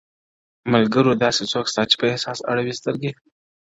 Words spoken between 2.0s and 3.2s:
احساس اړوي ســـترگي؛